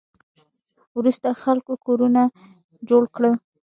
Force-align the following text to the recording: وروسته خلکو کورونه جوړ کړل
وروسته 0.97 1.27
خلکو 1.43 1.73
کورونه 1.85 2.21
جوړ 2.89 3.03
کړل 3.15 3.33